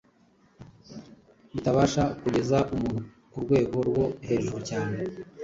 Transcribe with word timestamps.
bitabasha 1.53 2.03
kugeza 2.21 2.57
umuntu 2.73 3.01
ku 3.31 3.37
rwego 3.43 3.77
rwo 3.89 4.05
hejuru 4.27 4.57
cyane. 4.69 4.95